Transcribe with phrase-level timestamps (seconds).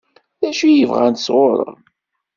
[0.39, 1.77] D acu i bɣant sɣur-m?